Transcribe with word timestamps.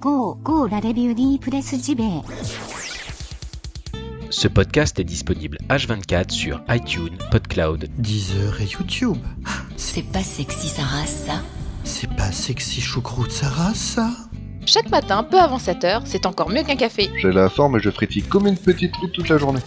Go, 0.00 0.34
go 0.42 0.66
la 0.66 0.78
review 0.78 1.38
Press 1.38 1.74
JB. 1.74 2.02
Ce 4.28 4.46
podcast 4.46 5.00
est 5.00 5.04
disponible 5.04 5.56
H24 5.70 6.30
sur 6.30 6.60
iTunes, 6.68 7.16
PodCloud, 7.30 7.88
Deezer 7.96 8.60
et 8.60 8.66
YouTube. 8.66 9.16
C'est 9.76 10.04
pas 10.12 10.22
sexy 10.22 10.68
sa 10.68 10.82
race, 10.82 11.24
ça 11.26 11.40
C'est 11.84 12.14
pas 12.14 12.30
sexy 12.30 12.82
choucroute 12.82 13.30
Sarah, 13.30 13.72
ça 13.72 14.10
Chaque 14.66 14.90
matin, 14.90 15.22
peu 15.22 15.38
avant 15.40 15.58
7h, 15.58 16.02
c'est 16.04 16.26
encore 16.26 16.50
mieux 16.50 16.62
qu'un 16.62 16.76
café. 16.76 17.10
J'ai 17.22 17.32
la 17.32 17.48
forme 17.48 17.78
et 17.78 17.80
je 17.80 17.90
frétille 17.90 18.22
comme 18.22 18.46
une 18.46 18.58
petite 18.58 18.92
truite 18.92 19.12
toute 19.12 19.28
la 19.30 19.38
journée. 19.38 19.60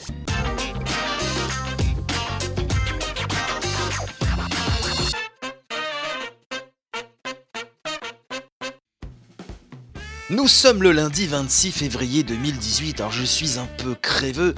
Nous 10.32 10.48
sommes 10.48 10.84
le 10.84 10.92
lundi 10.92 11.26
26 11.26 11.72
février 11.72 12.22
2018, 12.22 13.00
alors 13.00 13.12
je 13.12 13.24
suis 13.24 13.58
un 13.58 13.68
peu 13.80 13.96
creveux, 13.96 14.54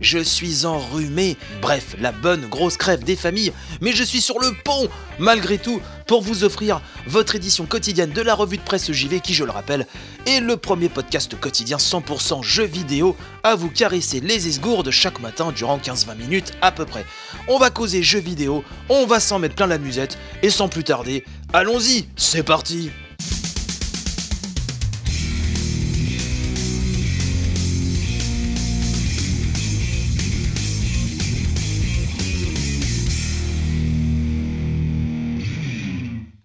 je 0.00 0.18
suis 0.18 0.66
enrhumé, 0.66 1.36
bref, 1.62 1.94
la 2.00 2.10
bonne 2.10 2.48
grosse 2.48 2.76
crève 2.76 3.04
des 3.04 3.14
familles, 3.14 3.52
mais 3.80 3.92
je 3.92 4.02
suis 4.02 4.20
sur 4.20 4.40
le 4.40 4.50
pont, 4.64 4.88
malgré 5.20 5.58
tout, 5.58 5.80
pour 6.08 6.22
vous 6.22 6.42
offrir 6.42 6.82
votre 7.06 7.36
édition 7.36 7.66
quotidienne 7.66 8.10
de 8.10 8.20
la 8.20 8.34
revue 8.34 8.56
de 8.56 8.64
presse 8.64 8.90
JV 8.90 9.20
qui, 9.20 9.32
je 9.32 9.44
le 9.44 9.52
rappelle, 9.52 9.86
est 10.26 10.40
le 10.40 10.56
premier 10.56 10.88
podcast 10.88 11.38
quotidien 11.38 11.76
100% 11.76 12.42
jeux 12.42 12.64
vidéo 12.64 13.16
à 13.44 13.54
vous 13.54 13.70
caresser 13.70 14.18
les 14.18 14.48
esgourdes 14.48 14.90
chaque 14.90 15.20
matin 15.20 15.52
durant 15.52 15.78
15-20 15.78 16.16
minutes 16.16 16.52
à 16.62 16.72
peu 16.72 16.84
près. 16.84 17.06
On 17.46 17.58
va 17.58 17.70
causer 17.70 18.02
jeux 18.02 18.18
vidéo, 18.18 18.64
on 18.88 19.06
va 19.06 19.20
s'en 19.20 19.38
mettre 19.38 19.54
plein 19.54 19.68
la 19.68 19.78
musette, 19.78 20.18
et 20.42 20.50
sans 20.50 20.68
plus 20.68 20.82
tarder, 20.82 21.24
allons-y, 21.52 22.08
c'est 22.16 22.42
parti 22.42 22.90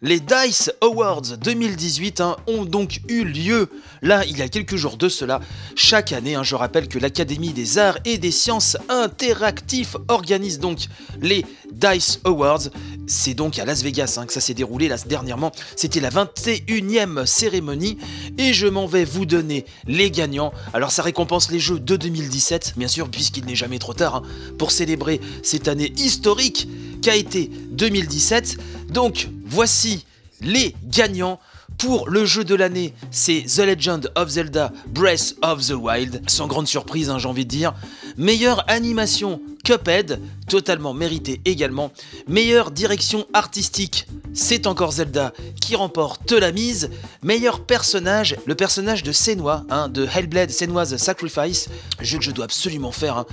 Les 0.03 0.19
DICE 0.19 0.71
Awards 0.81 1.38
2018 1.44 2.21
hein, 2.21 2.35
ont 2.47 2.66
donc 2.66 3.02
eu 3.07 3.23
lieu, 3.23 3.69
là, 4.02 4.25
il 4.25 4.38
y 4.38 4.41
a 4.41 4.49
quelques 4.49 4.75
jours 4.75 4.97
de 4.97 5.09
cela. 5.09 5.41
Chaque 5.75 6.11
année, 6.11 6.35
hein, 6.35 6.44
je 6.44 6.55
rappelle 6.55 6.88
que 6.88 6.99
l'Académie 6.99 7.53
des 7.53 7.77
Arts 7.77 7.97
et 8.05 8.17
des 8.17 8.31
Sciences 8.31 8.77
Interactifs 8.89 9.95
organise 10.07 10.59
donc 10.59 10.88
les 11.21 11.45
DICE 11.71 12.19
Awards. 12.23 12.69
C'est 13.07 13.33
donc 13.33 13.59
à 13.59 13.66
Las 13.66 13.83
Vegas 13.83 14.17
hein, 14.17 14.25
que 14.25 14.33
ça 14.33 14.41
s'est 14.41 14.53
déroulé 14.53 14.88
là, 14.88 14.97
dernièrement. 15.05 15.52
C'était 15.75 15.99
la 15.99 16.09
21e 16.09 17.25
cérémonie 17.25 17.97
et 18.38 18.53
je 18.53 18.67
m'en 18.67 18.88
vais 18.88 19.05
vous 19.05 19.25
donner 19.25 19.66
les 19.85 20.11
gagnants. 20.11 20.53
Alors 20.73 20.91
ça 20.91 21.03
récompense 21.03 21.52
les 21.52 21.59
jeux 21.59 21.79
de 21.79 21.95
2017, 21.95 22.73
bien 22.77 22.88
sûr, 22.88 23.09
puisqu'il 23.09 23.45
n'est 23.45 23.55
jamais 23.55 23.79
trop 23.79 23.94
tard 23.94 24.23
pour 24.57 24.72
célébrer 24.72 25.22
cette 25.44 25.67
année 25.67 25.94
historique 25.97 26.67
qu'a 27.02 27.16
été 27.16 27.52
2017. 27.72 28.57
Donc 28.89 29.29
voici 29.45 30.05
les 30.41 30.75
gagnants. 30.85 31.39
Pour 31.77 32.09
le 32.09 32.25
jeu 32.25 32.44
de 32.44 32.55
l'année, 32.55 32.94
c'est 33.09 33.44
The 33.47 33.59
Legend 33.59 34.11
of 34.16 34.30
Zelda 34.30 34.72
Breath 34.88 35.36
of 35.41 35.66
the 35.66 35.72
Wild, 35.72 36.22
sans 36.28 36.47
grande 36.47 36.67
surprise, 36.67 37.09
hein, 37.09 37.17
j'ai 37.17 37.28
envie 37.28 37.45
de 37.45 37.50
dire. 37.50 37.73
Meilleure 38.17 38.63
animation, 38.69 39.41
Cuphead, 39.63 40.19
totalement 40.47 40.93
mérité 40.93 41.41
également. 41.45 41.91
Meilleure 42.27 42.71
direction 42.71 43.25
artistique, 43.33 44.07
c'est 44.33 44.67
encore 44.67 44.93
Zelda 44.93 45.33
qui 45.59 45.75
remporte 45.75 46.31
la 46.31 46.51
mise. 46.51 46.89
Meilleur 47.23 47.65
personnage, 47.65 48.35
le 48.45 48.55
personnage 48.55 49.03
de 49.03 49.11
Senua, 49.11 49.63
hein, 49.69 49.89
de 49.89 50.05
Hellblade 50.05 50.51
Senua's 50.51 50.95
Sacrifice, 50.97 51.69
jeu 52.01 52.17
que 52.17 52.23
je 52.23 52.31
dois 52.31 52.45
absolument 52.45 52.91
faire. 52.91 53.17
hein 53.17 53.25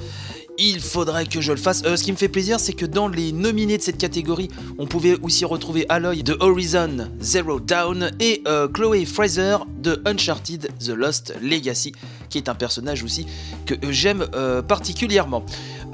il 0.59 0.81
faudrait 0.81 1.27
que 1.27 1.41
je 1.41 1.53
le 1.53 1.59
fasse. 1.59 1.83
Euh, 1.85 1.97
ce 1.97 2.03
qui 2.03 2.13
me 2.13 2.17
fait 2.17 2.29
plaisir, 2.29 2.59
c'est 2.61 2.73
que 2.73 2.85
dans 2.85 3.09
les 3.09 3.33
nominés 3.33 3.79
de 3.79 3.83
cette 3.83 3.97
catégorie, 3.97 4.49
on 4.79 4.87
pouvait 4.87 5.17
aussi 5.23 5.45
retrouver 5.45 5.87
Aloy 5.89 6.23
de 6.23 6.37
Horizon 6.41 7.09
Zero 7.21 7.61
Dawn 7.61 8.11
et 8.21 8.43
euh, 8.47 8.69
Chloé 8.69 9.07
Fraser 9.07 9.59
de 9.79 10.03
Uncharted 10.05 10.69
The 10.85 10.89
Lost 10.89 11.35
Legacy, 11.41 11.93
qui 12.29 12.39
est 12.39 12.49
un 12.49 12.55
personnage 12.55 13.03
aussi 13.03 13.27
que 13.67 13.75
j'aime 13.91 14.27
euh, 14.35 14.63
particulièrement. 14.63 15.43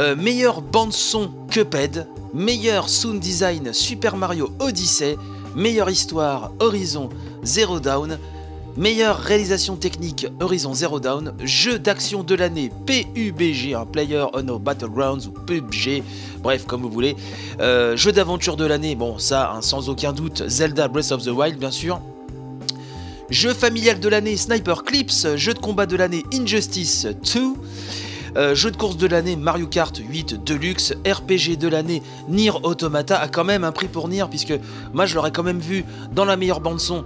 Euh, 0.00 0.17
meilleure 0.17 0.62
bande-son 0.62 1.31
Cuphead, 1.50 2.09
meilleur 2.33 2.89
sound 2.89 3.21
design 3.21 3.72
Super 3.72 4.17
Mario 4.17 4.50
Odyssey, 4.59 5.17
meilleure 5.55 5.91
histoire 5.91 6.53
Horizon 6.61 7.09
Zero 7.44 7.81
Dawn, 7.81 8.19
Meilleure 8.77 9.19
réalisation 9.19 9.77
technique 9.77 10.27
Horizon 10.41 10.75
Zero 10.75 10.99
Dawn, 10.99 11.33
jeu 11.44 11.78
d'action 11.78 12.25
de 12.25 12.34
l'année 12.34 12.73
PUBG, 12.87 13.73
un 13.73 13.87
Player 13.87 14.25
Unknown 14.34 14.61
Battlegrounds 14.61 15.28
ou 15.28 15.31
PUBG, 15.31 16.03
bref 16.43 16.67
comme 16.67 16.83
vous 16.83 16.91
voulez. 16.91 17.15
Euh, 17.61 17.97
jeu 17.97 18.11
d'aventure 18.11 18.56
de 18.56 18.65
l'année, 18.65 18.97
bon 18.97 19.17
ça 19.19 19.53
hein, 19.55 19.62
sans 19.62 19.89
aucun 19.89 20.12
doute 20.12 20.43
Zelda 20.49 20.89
Breath 20.89 21.12
of 21.12 21.23
the 21.23 21.28
Wild 21.28 21.56
bien 21.56 21.71
sûr. 21.71 22.00
Jeu 23.31 23.55
familial 23.55 24.01
de 24.01 24.09
l'année 24.09 24.37
Sniper 24.37 24.85
Clips, 24.85 25.37
jeu 25.37 25.55
de 25.55 25.59
combat 25.59 25.87
de 25.87 25.97
l'année 25.97 26.25
Injustice 26.33 27.07
2. 27.35 27.55
Euh, 28.37 28.55
jeu 28.55 28.71
de 28.71 28.77
course 28.77 28.97
de 28.97 29.07
l'année 29.07 29.37
Mario 29.37 29.67
Kart 29.67 29.97
8 29.97 30.45
Deluxe, 30.45 30.93
RPG 31.07 31.57
de 31.57 31.69
l'année 31.69 32.03
Nier 32.29 32.51
Automata 32.65 33.17
a 33.17 33.29
quand 33.29 33.45
même 33.45 33.62
un 33.65 33.73
prix 33.73 33.87
pour 33.87 34.09
Nier 34.09 34.25
puisque 34.29 34.53
moi 34.93 35.07
je 35.07 35.15
l'aurais 35.15 35.31
quand 35.31 35.45
même 35.45 35.61
vu 35.61 35.85
dans 36.12 36.25
la 36.25 36.37
meilleure 36.37 36.61
bande 36.61 36.81
son 36.81 37.05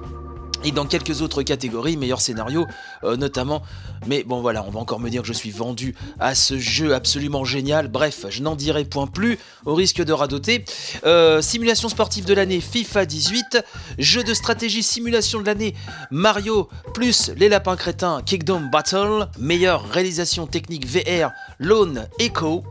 et 0.64 0.72
dans 0.72 0.86
quelques 0.86 1.22
autres 1.22 1.42
catégories, 1.42 1.96
meilleur 1.96 2.20
scénario 2.20 2.66
euh, 3.04 3.16
notamment. 3.16 3.62
Mais 4.06 4.22
bon 4.24 4.40
voilà, 4.40 4.64
on 4.66 4.70
va 4.70 4.80
encore 4.80 5.00
me 5.00 5.10
dire 5.10 5.22
que 5.22 5.28
je 5.28 5.32
suis 5.32 5.50
vendu 5.50 5.94
à 6.18 6.34
ce 6.34 6.58
jeu 6.58 6.94
absolument 6.94 7.44
génial. 7.44 7.88
Bref, 7.88 8.26
je 8.30 8.42
n'en 8.42 8.56
dirai 8.56 8.84
point 8.84 9.06
plus, 9.06 9.38
au 9.64 9.74
risque 9.74 10.02
de 10.02 10.12
radoter. 10.12 10.64
Euh, 11.04 11.42
simulation 11.42 11.88
sportive 11.88 12.24
de 12.24 12.34
l'année 12.34 12.60
FIFA 12.60 13.06
18. 13.06 13.58
Jeu 13.98 14.24
de 14.24 14.34
stratégie 14.34 14.82
simulation 14.82 15.40
de 15.40 15.46
l'année 15.46 15.74
Mario 16.10 16.68
plus 16.94 17.30
les 17.36 17.48
lapins 17.48 17.76
crétins 17.76 18.22
Kingdom 18.24 18.68
Battle. 18.72 19.28
Meilleure 19.38 19.88
réalisation 19.90 20.46
technique 20.46 20.86
VR 20.86 21.30
Lone 21.58 22.06
Echo. 22.18 22.64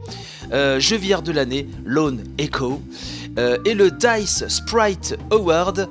Euh, 0.51 0.79
jeu 0.79 0.97
VR 0.97 1.21
de 1.21 1.31
l'année 1.31 1.67
Lone 1.85 2.23
Echo. 2.37 2.81
Et 3.65 3.75
le 3.75 3.91
Dice 3.91 4.47
Sprite 4.47 5.15
Award 5.29 5.87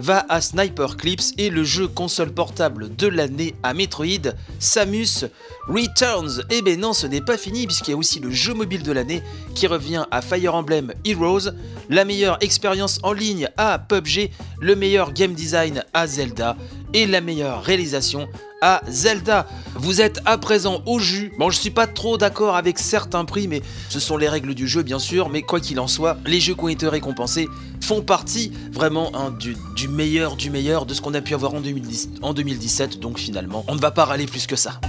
va 0.00 0.24
à 0.28 0.40
Sniper 0.40 0.96
Clips 0.96 1.34
et 1.38 1.50
le 1.50 1.62
jeu 1.62 1.86
console 1.86 2.32
portable 2.32 2.94
de 2.96 3.06
l'année 3.06 3.54
à 3.62 3.74
Metroid, 3.74 4.34
Samus 4.58 5.26
Returns. 5.68 6.42
Et 6.50 6.62
ben 6.62 6.80
non, 6.80 6.92
ce 6.92 7.06
n'est 7.06 7.20
pas 7.20 7.36
fini 7.36 7.66
puisqu'il 7.66 7.92
y 7.92 7.94
a 7.94 7.96
aussi 7.96 8.18
le 8.18 8.30
jeu 8.30 8.54
mobile 8.54 8.82
de 8.82 8.92
l'année 8.92 9.22
qui 9.54 9.66
revient 9.66 10.04
à 10.10 10.22
Fire 10.22 10.54
Emblem 10.54 10.92
Heroes, 11.04 11.50
la 11.88 12.04
meilleure 12.04 12.38
expérience 12.40 12.98
en 13.02 13.12
ligne 13.12 13.48
à 13.56 13.78
PUBG, 13.78 14.30
le 14.60 14.74
meilleur 14.74 15.12
game 15.12 15.34
design 15.34 15.84
à 15.92 16.06
Zelda 16.06 16.56
et 16.94 17.06
la 17.06 17.20
meilleure 17.20 17.62
réalisation 17.62 18.28
à 18.60 18.82
Zelda. 18.88 19.46
Vous 19.74 20.00
êtes 20.00 20.20
à 20.24 20.38
présent 20.38 20.82
au 20.86 20.98
jus. 20.98 21.32
Bon, 21.38 21.50
je 21.50 21.58
suis 21.58 21.70
pas 21.70 21.86
trop 21.86 22.18
d'accord 22.18 22.56
avec 22.56 22.78
certains 22.78 23.24
prix, 23.24 23.48
mais 23.48 23.62
ce 23.88 24.00
sont 24.00 24.16
les 24.16 24.28
règles 24.28 24.54
du 24.54 24.68
jeu, 24.68 24.82
bien 24.82 24.98
sûr. 24.98 25.28
Mais 25.28 25.42
quoi 25.42 25.60
qu'il 25.60 25.80
en 25.80 25.86
soit, 25.86 26.18
les 26.26 26.40
jeux 26.40 26.54
qui 26.54 26.64
ont 26.64 26.68
été 26.68 26.88
récompensés 26.88 27.48
font 27.80 28.02
partie 28.02 28.52
vraiment 28.72 29.10
hein, 29.14 29.32
du, 29.38 29.88
meilleur 29.88 30.36
du 30.36 30.50
meilleur 30.50 30.86
de 30.86 30.94
ce 30.94 31.00
qu'on 31.00 31.14
a 31.14 31.20
pu 31.20 31.34
avoir 31.34 31.54
en, 31.54 31.60
2010 31.60 32.10
en 32.22 32.34
2017. 32.34 33.00
Donc 33.00 33.18
finalement, 33.18 33.64
on 33.68 33.74
ne 33.74 33.80
va 33.80 33.90
pas 33.90 34.04
râler 34.04 34.26
plus 34.26 34.46
que 34.46 34.56
ça. 34.56 34.80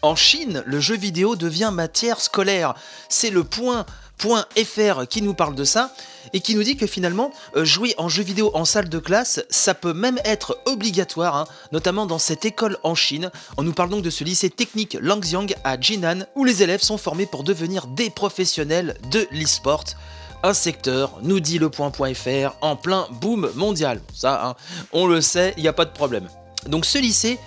En 0.00 0.14
Chine, 0.14 0.62
le 0.64 0.80
jeu 0.80 0.96
vidéo 0.96 1.36
devient 1.36 1.70
matière 1.72 2.20
scolaire. 2.20 2.74
C'est 3.08 3.30
le 3.30 3.44
point 3.44 3.84
.fr 4.18 5.06
qui 5.08 5.22
nous 5.22 5.34
parle 5.34 5.54
de 5.54 5.64
ça 5.64 5.92
et 6.32 6.40
qui 6.40 6.54
nous 6.54 6.62
dit 6.62 6.76
que 6.76 6.86
finalement 6.86 7.32
euh, 7.56 7.64
jouer 7.64 7.94
en 7.98 8.08
jeu 8.08 8.22
vidéo 8.22 8.50
en 8.54 8.64
salle 8.64 8.88
de 8.88 8.98
classe 8.98 9.40
ça 9.48 9.74
peut 9.74 9.92
même 9.92 10.18
être 10.24 10.58
obligatoire 10.66 11.36
hein, 11.36 11.46
notamment 11.72 12.06
dans 12.06 12.18
cette 12.18 12.44
école 12.44 12.78
en 12.82 12.94
Chine 12.94 13.30
on 13.56 13.62
nous 13.62 13.72
parle 13.72 13.90
donc 13.90 14.02
de 14.02 14.10
ce 14.10 14.24
lycée 14.24 14.50
technique 14.50 14.96
Langxiang 15.00 15.46
à 15.64 15.80
Jinan 15.80 16.26
où 16.34 16.44
les 16.44 16.62
élèves 16.62 16.82
sont 16.82 16.98
formés 16.98 17.26
pour 17.26 17.44
devenir 17.44 17.86
des 17.86 18.10
professionnels 18.10 18.96
de 19.10 19.26
l'e-sport 19.30 19.84
un 20.42 20.54
secteur, 20.54 21.18
nous 21.22 21.40
dit 21.40 21.58
le 21.58 21.68
point.fr, 21.68 22.56
en 22.60 22.76
plein 22.76 23.08
boom 23.20 23.50
mondial. 23.56 24.00
Ça, 24.14 24.46
hein, 24.46 24.54
on 24.92 25.06
le 25.06 25.20
sait, 25.20 25.52
il 25.56 25.62
n'y 25.62 25.68
a 25.68 25.72
pas 25.72 25.84
de 25.84 25.90
problème. 25.90 26.28
Donc 26.66 26.84
ce 26.84 26.98
lycée 26.98 27.38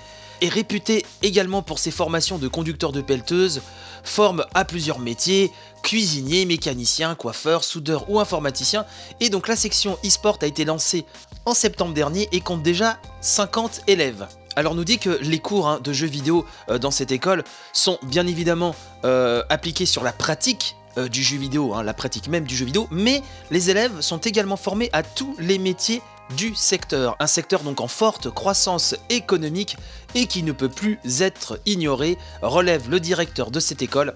est 0.41 0.49
réputé 0.49 1.05
également 1.21 1.61
pour 1.61 1.79
ses 1.79 1.91
formations 1.91 2.38
de 2.38 2.47
conducteurs 2.47 2.91
de 2.91 3.01
pelleteuses, 3.01 3.61
forme 4.03 4.45
à 4.53 4.65
plusieurs 4.65 4.99
métiers, 4.99 5.51
cuisinier, 5.83 6.45
mécanicien, 6.45 7.15
coiffeur, 7.15 7.63
soudeur 7.63 8.09
ou 8.09 8.19
informaticien. 8.19 8.85
Et 9.19 9.29
donc 9.29 9.47
la 9.47 9.55
section 9.55 9.97
e-sport 10.05 10.39
a 10.41 10.47
été 10.47 10.65
lancée 10.65 11.05
en 11.45 11.53
septembre 11.53 11.93
dernier 11.93 12.27
et 12.31 12.41
compte 12.41 12.63
déjà 12.63 12.97
50 13.21 13.81
élèves. 13.88 14.27
Alors 14.55 14.75
nous 14.75 14.83
dit 14.83 14.99
que 14.99 15.09
les 15.21 15.39
cours 15.39 15.67
hein, 15.69 15.79
de 15.81 15.93
jeux 15.93 16.07
vidéo 16.07 16.45
euh, 16.69 16.77
dans 16.77 16.91
cette 16.91 17.11
école 17.11 17.44
sont 17.71 17.97
bien 18.03 18.27
évidemment 18.27 18.75
euh, 19.05 19.44
appliqués 19.49 19.85
sur 19.85 20.03
la 20.03 20.11
pratique 20.11 20.75
euh, 20.97 21.07
du 21.07 21.23
jeu 21.23 21.38
vidéo, 21.38 21.73
hein, 21.73 21.83
la 21.83 21.93
pratique 21.93 22.27
même 22.27 22.45
du 22.45 22.55
jeu 22.55 22.65
vidéo, 22.65 22.88
mais 22.91 23.21
les 23.49 23.69
élèves 23.69 24.01
sont 24.01 24.19
également 24.19 24.57
formés 24.57 24.89
à 24.93 25.03
tous 25.03 25.35
les 25.39 25.57
métiers 25.57 26.01
du 26.38 26.55
secteur. 26.55 27.15
Un 27.19 27.27
secteur 27.27 27.61
donc 27.61 27.81
en 27.81 27.88
forte 27.88 28.29
croissance 28.29 28.95
économique 29.09 29.77
et 30.15 30.27
qui 30.27 30.43
ne 30.43 30.51
peut 30.51 30.69
plus 30.69 30.99
être 31.19 31.59
ignoré, 31.65 32.17
relève 32.41 32.89
le 32.89 32.99
directeur 32.99 33.51
de 33.51 33.59
cette 33.59 33.81
école. 33.81 34.15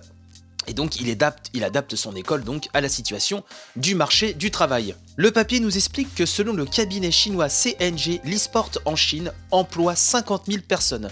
Et 0.67 0.73
donc 0.73 0.99
il 0.99 1.09
adapte, 1.11 1.95
son 1.95 2.15
école 2.15 2.43
donc 2.43 2.69
à 2.73 2.81
la 2.81 2.89
situation 2.89 3.43
du 3.75 3.95
marché 3.95 4.33
du 4.33 4.51
travail. 4.51 4.95
Le 5.15 5.31
papier 5.31 5.59
nous 5.59 5.77
explique 5.77 6.13
que 6.15 6.25
selon 6.25 6.53
le 6.53 6.65
cabinet 6.65 7.11
chinois 7.11 7.49
CNG, 7.49 8.19
l'e-sport 8.23 8.71
en 8.85 8.95
Chine 8.95 9.31
emploie 9.51 9.95
50 9.95 10.43
000 10.47 10.63
personnes. 10.67 11.09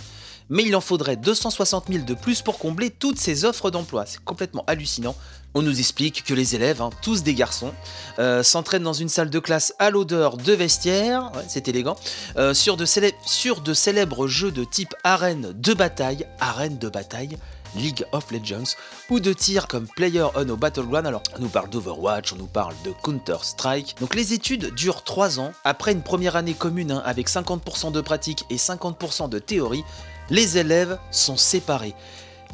Mais 0.49 0.63
il 0.63 0.75
en 0.75 0.81
faudrait 0.81 1.15
260 1.15 1.85
000 1.89 2.03
de 2.03 2.13
plus 2.13 2.41
pour 2.41 2.57
combler 2.57 2.89
toutes 2.89 3.19
ces 3.19 3.45
offres 3.45 3.71
d'emploi. 3.71 4.05
C'est 4.05 4.23
complètement 4.23 4.63
hallucinant. 4.67 5.15
On 5.55 5.61
nous 5.61 5.79
explique 5.79 6.23
que 6.23 6.33
les 6.33 6.55
élèves, 6.55 6.81
hein, 6.81 6.89
tous 7.03 7.21
des 7.21 7.35
garçons, 7.35 7.73
euh, 8.17 8.41
s'entraînent 8.41 8.83
dans 8.83 8.93
une 8.93 9.09
salle 9.09 9.29
de 9.29 9.39
classe 9.39 9.75
à 9.77 9.91
l'odeur 9.91 10.37
de 10.37 10.51
vestiaire, 10.51 11.31
c'est 11.47 11.67
élégant, 11.67 11.95
euh, 12.37 12.55
sur, 12.55 12.75
de 12.75 12.85
célèbres, 12.85 14.27
jeux 14.27 14.51
de 14.51 14.63
type 14.63 14.95
arène 15.03 15.53
de 15.55 15.73
bataille, 15.73 16.25
arène 16.39 16.79
de 16.79 16.89
bataille, 16.89 17.37
League 17.75 18.03
of 18.11 18.31
Legends, 18.31 18.75
ou 19.09 19.19
de 19.19 19.31
tir 19.31 19.67
comme 19.67 19.87
Player 19.87 20.25
Unknown 20.35 20.57
Battleground. 20.57 21.05
Alors, 21.05 21.23
on 21.37 21.41
nous 21.41 21.49
parle 21.49 21.69
d'Overwatch, 21.69 22.33
on 22.33 22.37
nous 22.37 22.47
parle 22.47 22.73
de 22.83 22.91
Counter-Strike. 23.03 23.95
Donc, 23.99 24.15
les 24.15 24.33
études 24.33 24.73
durent 24.73 25.03
3 25.03 25.39
ans. 25.39 25.53
Après 25.63 25.91
une 25.91 26.01
première 26.01 26.35
année 26.35 26.53
commune 26.53 26.91
hein, 26.91 27.03
avec 27.05 27.29
50% 27.29 27.91
de 27.91 28.01
pratique 28.01 28.45
et 28.49 28.57
50% 28.57 29.29
de 29.29 29.39
théorie, 29.39 29.83
les 30.29 30.57
élèves 30.57 30.97
sont 31.11 31.37
séparés. 31.37 31.95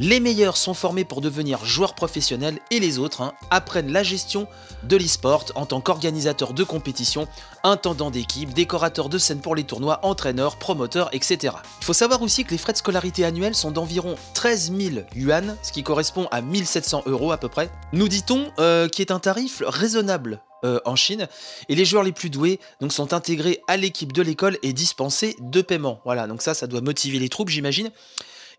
Les 0.01 0.21
meilleurs 0.21 0.55
sont 0.55 0.73
formés 0.73 1.03
pour 1.03 1.19
devenir 1.19 1.65
joueurs 1.65 1.93
professionnels 1.93 2.57
et 2.71 2.79
les 2.79 2.99
autres 2.99 3.19
hein, 3.19 3.33
apprennent 3.49 3.91
la 3.91 4.01
gestion 4.01 4.47
de 4.83 4.95
l'e-sport 4.95 5.47
en 5.55 5.65
tant 5.65 5.81
qu'organisateur 5.81 6.53
de 6.53 6.63
compétition, 6.63 7.27
intendant 7.65 8.09
d'équipe, 8.09 8.53
décorateur 8.53 9.09
de 9.09 9.17
scène 9.17 9.41
pour 9.41 9.55
les 9.55 9.65
tournois, 9.65 9.99
entraîneur, 10.03 10.55
promoteur, 10.55 11.09
etc. 11.11 11.53
Il 11.81 11.85
faut 11.85 11.91
savoir 11.91 12.21
aussi 12.21 12.45
que 12.45 12.51
les 12.51 12.57
frais 12.57 12.71
de 12.71 12.77
scolarité 12.77 13.25
annuels 13.25 13.55
sont 13.55 13.71
d'environ 13.71 14.15
13 14.35 14.71
000 14.73 15.05
yuan, 15.15 15.57
ce 15.61 15.73
qui 15.73 15.83
correspond 15.83 16.29
à 16.31 16.39
1700 16.39 17.03
euros 17.07 17.33
à 17.33 17.37
peu 17.37 17.49
près. 17.49 17.69
Nous 17.91 18.07
dit-on 18.07 18.53
euh, 18.59 18.87
qui 18.87 19.01
est 19.01 19.11
un 19.11 19.19
tarif 19.19 19.61
raisonnable 19.65 20.41
euh, 20.63 20.79
en 20.85 20.95
Chine. 20.95 21.27
Et 21.67 21.75
les 21.75 21.83
joueurs 21.83 22.03
les 22.03 22.13
plus 22.13 22.29
doués 22.29 22.61
sont 22.89 23.13
intégrés 23.13 23.61
à 23.67 23.75
l'équipe 23.75 24.13
de 24.13 24.21
l'école 24.21 24.57
et 24.63 24.71
dispensés 24.71 25.35
de 25.41 25.61
paiement. 25.61 25.99
Voilà, 26.05 26.25
donc 26.25 26.41
ça, 26.41 26.53
ça 26.53 26.67
doit 26.67 26.81
motiver 26.81 27.19
les 27.19 27.27
troupes, 27.27 27.49
j'imagine. 27.49 27.91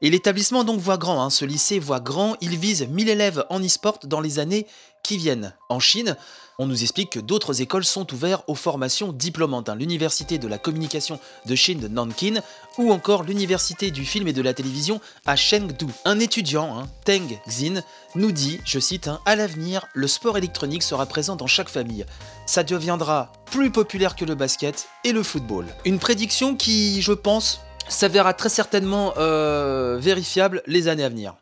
Et 0.03 0.09
l'établissement 0.09 0.65
donc 0.65 0.81
voit 0.81 0.97
grand, 0.97 1.23
hein, 1.23 1.29
ce 1.29 1.45
lycée 1.45 1.79
voit 1.79 2.01
grand, 2.01 2.37
il 2.41 2.57
vise 2.57 2.89
1000 2.89 3.11
élèves 3.11 3.45
en 3.51 3.61
e-sport 3.61 3.99
dans 4.05 4.23
les 4.23 4.39
années 4.39 4.67
qui 5.03 5.19
viennent. 5.19 5.55
En 5.69 5.79
Chine, 5.79 6.17
on 6.59 6.67
nous 6.67 6.83
explique 6.83 7.11
que 7.11 7.21
d'autres 7.21 7.61
écoles 7.61 7.85
sont 7.85 8.11
ouvertes 8.15 8.45
aux 8.47 8.55
formations 8.55 9.13
diplômantes. 9.13 9.69
hein. 9.69 9.75
L'université 9.75 10.39
de 10.39 10.49
la 10.49 10.57
communication 10.57 11.21
de 11.45 11.55
Chine 11.55 11.81
de 11.81 11.89
Nankin 11.89 12.41
ou 12.79 12.93
encore 12.93 13.25
l'université 13.25 13.91
du 13.91 14.07
film 14.07 14.27
et 14.27 14.33
de 14.33 14.41
la 14.41 14.55
télévision 14.55 15.03
à 15.27 15.37
Chengdu. 15.37 15.87
Un 16.07 16.19
étudiant, 16.19 16.79
hein, 16.79 16.89
Teng 17.05 17.39
Xin, 17.47 17.83
nous 18.15 18.33
dit, 18.33 18.59
je 18.65 18.79
cite, 18.79 19.07
hein, 19.09 19.21
à 19.27 19.37
l'avenir, 19.37 19.87
le 19.93 20.09
sport 20.09 20.39
électronique 20.39 20.83
sera 20.83 21.05
présent 21.05 21.37
dans 21.37 21.47
chaque 21.47 21.69
famille. 21.69 22.07
Ça 22.47 22.63
deviendra 22.63 23.33
plus 23.47 23.71
populaire 23.71 24.17
que 24.17 24.25
le 24.25 24.35
basket 24.35 24.89
et 25.05 25.13
le 25.13 25.23
football. 25.23 25.67
Une 25.85 25.99
prédiction 25.99 26.57
qui, 26.57 27.03
je 27.03 27.13
pense, 27.13 27.61
s'avérera 27.91 28.35
très 28.35 28.49
certainement 28.49 29.15
euh, 29.19 29.99
vérifiable 30.01 30.63
les 30.67 30.89
années 30.89 31.05
à 31.05 31.09
venir. 31.09 31.35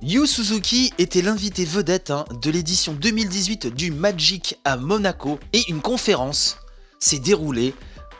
Yu 0.00 0.26
Suzuki 0.26 0.90
était 0.96 1.20
l'invité 1.20 1.66
vedette 1.66 2.10
hein, 2.10 2.24
de 2.42 2.50
l'édition 2.50 2.94
2018 2.94 3.66
du 3.66 3.90
Magic 3.90 4.58
à 4.64 4.78
Monaco 4.78 5.38
et 5.52 5.60
une 5.68 5.82
conférence 5.82 6.56
s'est 6.98 7.18
déroulée 7.18 7.74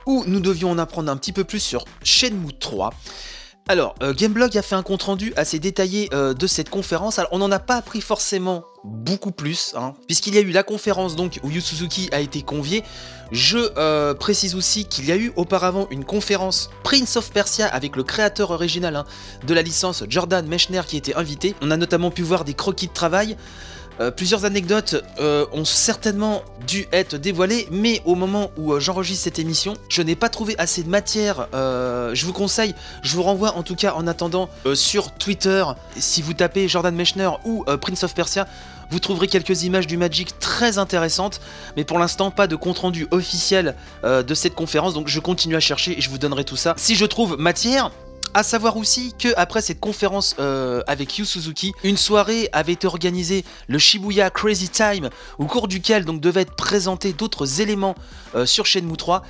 où 0.04 0.22
nous 0.26 0.40
devions 0.40 0.70
en 0.70 0.78
apprendre 0.78 1.10
un 1.10 1.16
petit 1.16 1.32
peu 1.32 1.44
plus 1.44 1.60
sur 1.60 1.86
Shenmue 2.02 2.52
3. 2.58 2.92
Alors, 3.70 3.94
euh, 4.02 4.14
Gameblog 4.14 4.56
a 4.56 4.62
fait 4.62 4.76
un 4.76 4.82
compte-rendu 4.82 5.34
assez 5.36 5.58
détaillé 5.58 6.08
euh, 6.14 6.32
de 6.32 6.46
cette 6.46 6.70
conférence. 6.70 7.20
On 7.32 7.38
n'en 7.38 7.50
a 7.50 7.58
pas 7.58 7.76
appris 7.76 8.00
forcément 8.00 8.64
beaucoup 8.82 9.30
plus, 9.30 9.74
hein, 9.76 9.92
puisqu'il 10.06 10.34
y 10.34 10.38
a 10.38 10.40
eu 10.40 10.52
la 10.52 10.62
conférence 10.62 11.16
donc 11.16 11.38
où 11.42 11.50
Yu 11.50 11.60
Suzuki 11.60 12.08
a 12.10 12.20
été 12.20 12.40
convié. 12.40 12.82
Je 13.30 13.58
euh, 13.76 14.14
précise 14.14 14.54
aussi 14.54 14.86
qu'il 14.86 15.04
y 15.04 15.12
a 15.12 15.16
eu 15.16 15.34
auparavant 15.36 15.86
une 15.90 16.06
conférence 16.06 16.70
Prince 16.82 17.16
of 17.16 17.30
Persia 17.30 17.66
avec 17.66 17.94
le 17.94 18.04
créateur 18.04 18.52
original 18.52 18.96
hein, 18.96 19.04
de 19.46 19.52
la 19.52 19.60
licence 19.60 20.02
Jordan 20.08 20.46
Mechner 20.46 20.80
qui 20.86 20.96
était 20.96 21.14
invité. 21.14 21.54
On 21.60 21.70
a 21.70 21.76
notamment 21.76 22.10
pu 22.10 22.22
voir 22.22 22.46
des 22.46 22.54
croquis 22.54 22.88
de 22.88 22.94
travail. 22.94 23.36
Euh, 24.00 24.10
plusieurs 24.10 24.44
anecdotes 24.44 25.02
euh, 25.18 25.46
ont 25.52 25.64
certainement 25.64 26.42
dû 26.66 26.86
être 26.92 27.16
dévoilées, 27.16 27.66
mais 27.70 28.00
au 28.04 28.14
moment 28.14 28.50
où 28.56 28.72
euh, 28.72 28.80
j'enregistre 28.80 29.24
cette 29.24 29.38
émission, 29.38 29.74
je 29.88 30.02
n'ai 30.02 30.14
pas 30.14 30.28
trouvé 30.28 30.54
assez 30.58 30.82
de 30.82 30.88
matière. 30.88 31.48
Je 31.52 32.24
vous 32.24 32.32
conseille, 32.32 32.74
je 33.02 33.14
vous 33.16 33.22
renvoie 33.22 33.54
en 33.56 33.62
tout 33.62 33.74
cas 33.74 33.94
en 33.94 34.06
attendant 34.06 34.48
sur 34.74 35.12
Twitter, 35.12 35.64
si 35.96 36.22
vous 36.22 36.34
tapez 36.34 36.68
Jordan 36.68 36.94
Mechner 36.94 37.30
ou 37.44 37.64
Prince 37.80 38.04
of 38.04 38.14
Persia, 38.14 38.46
vous 38.90 39.00
trouverez 39.00 39.26
quelques 39.26 39.64
images 39.64 39.86
du 39.86 39.96
Magic 39.96 40.38
très 40.38 40.78
intéressantes, 40.78 41.40
mais 41.76 41.84
pour 41.84 41.98
l'instant 41.98 42.30
pas 42.30 42.46
de 42.46 42.56
compte 42.56 42.78
rendu 42.78 43.06
officiel 43.10 43.74
de 44.04 44.34
cette 44.34 44.54
conférence, 44.54 44.94
donc 44.94 45.08
je 45.08 45.20
continue 45.20 45.56
à 45.56 45.60
chercher 45.60 45.98
et 45.98 46.00
je 46.00 46.10
vous 46.10 46.18
donnerai 46.18 46.44
tout 46.44 46.56
ça. 46.56 46.74
Si 46.76 46.94
je 46.94 47.04
trouve 47.04 47.36
matière, 47.38 47.90
à 48.34 48.42
savoir 48.42 48.76
aussi 48.76 49.14
que 49.18 49.28
après 49.36 49.62
cette 49.62 49.80
conférence 49.80 50.36
euh, 50.38 50.82
avec 50.86 51.18
Yu 51.18 51.24
Suzuki, 51.24 51.72
une 51.84 51.96
soirée 51.96 52.48
avait 52.52 52.72
été 52.72 52.86
organisée, 52.86 53.44
le 53.68 53.78
Shibuya 53.78 54.30
Crazy 54.30 54.68
Time, 54.68 55.10
au 55.38 55.46
cours 55.46 55.68
duquel 55.68 56.04
donc 56.04 56.20
devaient 56.20 56.42
être 56.42 56.56
présentés 56.56 57.12
d'autres 57.12 57.60
éléments 57.60 57.94
euh, 58.34 58.46
sur 58.46 58.66
Shenmue 58.66 58.96
3. 58.96 59.22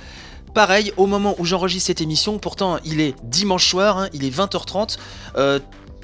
Pareil, 0.53 0.93
au 0.97 1.05
moment 1.05 1.35
où 1.37 1.45
j'enregistre 1.45 1.87
cette 1.87 2.01
émission, 2.01 2.39
pourtant 2.39 2.79
il 2.83 3.01
est 3.01 3.15
dimanche 3.23 3.67
soir, 3.67 3.97
hein, 3.97 4.09
il 4.13 4.23
est 4.23 4.35
20h30, 4.35 4.97
euh, 5.35 5.59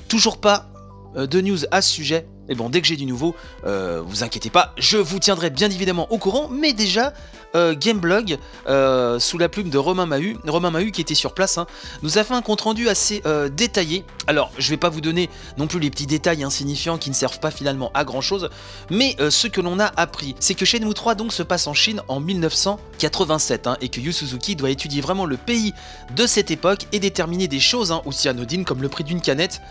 toujours 0.07 0.37
pas 0.37 0.69
de 1.15 1.39
news 1.39 1.59
à 1.71 1.81
ce 1.81 1.93
sujet. 1.93 2.27
Et 2.49 2.55
bon, 2.55 2.69
dès 2.69 2.81
que 2.81 2.87
j'ai 2.87 2.95
du 2.95 3.05
nouveau, 3.05 3.35
euh, 3.65 4.01
vous 4.05 4.23
inquiétez 4.23 4.49
pas, 4.49 4.73
je 4.77 4.97
vous 4.97 5.19
tiendrai 5.19 5.49
bien 5.49 5.69
évidemment 5.69 6.07
au 6.11 6.17
courant, 6.17 6.47
mais 6.49 6.73
déjà, 6.73 7.13
euh, 7.55 7.73
Gameblog, 7.75 8.37
euh, 8.67 9.17
sous 9.19 9.37
la 9.37 9.49
plume 9.49 9.69
de 9.69 9.77
Romain 9.77 10.05
Mahut, 10.05 10.37
Romain 10.45 10.69
Mahut 10.69 10.91
qui 10.91 11.01
était 11.01 11.15
sur 11.15 11.33
place, 11.33 11.57
hein, 11.57 11.65
nous 12.03 12.17
a 12.17 12.23
fait 12.23 12.33
un 12.33 12.41
compte 12.41 12.61
rendu 12.61 12.87
assez 12.87 13.23
détaillé. 13.55 14.03
Alors, 14.27 14.51
je 14.57 14.69
vais 14.69 14.77
pas 14.77 14.89
vous 14.89 15.01
donner 15.01 15.29
non 15.57 15.67
plus 15.67 15.79
les 15.79 15.89
petits 15.89 16.05
détails 16.05 16.43
insignifiants 16.43 16.97
qui 16.97 17.09
ne 17.09 17.15
servent 17.15 17.39
pas 17.39 17.51
finalement 17.51 17.91
à 17.93 18.03
grand 18.03 18.21
chose, 18.21 18.49
mais 18.89 19.15
ce 19.29 19.47
que 19.47 19.61
l'on 19.61 19.79
a 19.79 19.91
appris, 19.97 20.35
c'est 20.39 20.53
que 20.53 20.65
Shenmue 20.65 20.93
3 20.93 21.15
donc 21.15 21.33
se 21.33 21.43
passe 21.43 21.67
en 21.67 21.73
Chine 21.73 22.01
en 22.07 22.19
1987, 22.19 23.67
hein, 23.67 23.77
et 23.81 23.89
que 23.89 23.99
Yu 23.99 24.13
Suzuki 24.13 24.55
doit 24.55 24.69
étudier 24.69 25.01
vraiment 25.01 25.25
le 25.25 25.37
pays 25.37 25.73
de 26.15 26.27
cette 26.27 26.51
époque 26.51 26.85
et 26.91 26.99
déterminer 26.99 27.47
des 27.47 27.59
choses 27.59 27.91
hein, 27.91 28.01
aussi 28.05 28.29
anodines 28.29 28.65
comme 28.65 28.81
le 28.81 28.89
prix 28.89 29.03
d'une 29.03 29.21
canette 29.21 29.61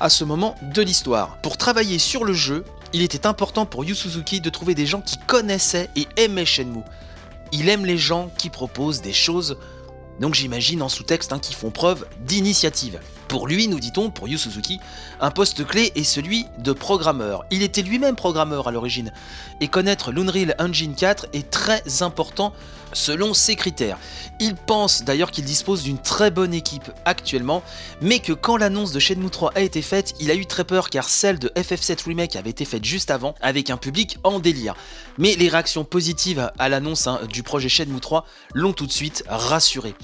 à 0.00 0.08
ce 0.08 0.24
moment 0.24 0.54
de 0.62 0.82
l'histoire. 0.82 1.38
Pour 1.42 1.56
travailler 1.56 1.98
sur 1.98 2.24
le 2.24 2.32
jeu, 2.32 2.64
il 2.92 3.02
était 3.02 3.26
important 3.26 3.66
pour 3.66 3.84
Yu 3.84 3.94
Suzuki 3.94 4.40
de 4.40 4.50
trouver 4.50 4.74
des 4.74 4.86
gens 4.86 5.00
qui 5.00 5.18
connaissaient 5.26 5.90
et 5.96 6.06
aimaient 6.16 6.46
Shenmue. 6.46 6.84
Il 7.52 7.68
aime 7.68 7.84
les 7.84 7.98
gens 7.98 8.30
qui 8.38 8.50
proposent 8.50 9.00
des 9.00 9.12
choses, 9.12 9.58
donc 10.20 10.34
j'imagine 10.34 10.82
en 10.82 10.88
sous-texte, 10.88 11.32
hein, 11.32 11.38
qui 11.38 11.54
font 11.54 11.70
preuve 11.70 12.06
d'initiative. 12.20 13.00
Pour 13.28 13.46
lui, 13.46 13.68
nous 13.68 13.78
dit-on, 13.78 14.10
pour 14.10 14.26
Yu 14.26 14.38
Suzuki, 14.38 14.80
un 15.20 15.30
poste 15.30 15.66
clé 15.66 15.92
est 15.94 16.02
celui 16.02 16.46
de 16.58 16.72
programmeur. 16.72 17.44
Il 17.50 17.62
était 17.62 17.82
lui-même 17.82 18.16
programmeur 18.16 18.68
à 18.68 18.72
l'origine, 18.72 19.12
et 19.60 19.68
connaître 19.68 20.12
l'Unreal 20.12 20.54
Engine 20.58 20.94
4 20.94 21.26
est 21.34 21.50
très 21.50 21.82
important 22.00 22.54
selon 22.92 23.34
ses 23.34 23.56
critères. 23.56 23.98
Il 24.40 24.54
pense 24.54 25.02
d'ailleurs 25.02 25.30
qu'il 25.30 25.44
dispose 25.44 25.82
d'une 25.82 25.98
très 25.98 26.30
bonne 26.30 26.54
équipe 26.54 26.90
actuellement, 27.04 27.62
mais 28.00 28.20
que 28.20 28.32
quand 28.32 28.56
l'annonce 28.56 28.92
de 28.92 28.98
Shenmue 28.98 29.30
3 29.30 29.52
a 29.54 29.60
été 29.60 29.82
faite, 29.82 30.14
il 30.20 30.30
a 30.30 30.34
eu 30.34 30.46
très 30.46 30.64
peur 30.64 30.90
car 30.90 31.08
celle 31.08 31.38
de 31.38 31.48
FF7 31.48 32.04
Remake 32.04 32.36
avait 32.36 32.50
été 32.50 32.64
faite 32.64 32.84
juste 32.84 33.10
avant, 33.10 33.34
avec 33.40 33.70
un 33.70 33.76
public 33.76 34.18
en 34.24 34.38
délire. 34.38 34.74
Mais 35.18 35.34
les 35.34 35.48
réactions 35.48 35.84
positives 35.84 36.50
à 36.58 36.68
l'annonce 36.68 37.06
hein, 37.06 37.20
du 37.28 37.42
projet 37.42 37.68
Shenmue 37.68 38.00
3 38.00 38.24
l'ont 38.54 38.72
tout 38.72 38.86
de 38.86 38.92
suite 38.92 39.24
rassuré. 39.28 39.94